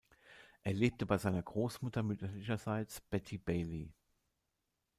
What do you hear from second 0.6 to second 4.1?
Er lebte bei seiner Großmutter mütterlicherseits, Betty Bailey.